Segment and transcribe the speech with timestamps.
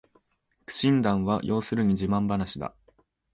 [0.65, 2.73] 苦心談は要するに自慢ばなしだ